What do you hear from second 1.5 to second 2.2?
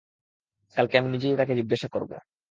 জজ্ঞাসা করব।